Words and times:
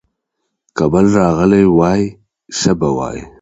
که 0.77 0.83
بل 0.91 1.05
راغلی 1.17 1.63
وای، 1.77 2.03
ښه 2.59 2.73
به 2.79 2.89
وای. 2.97 3.19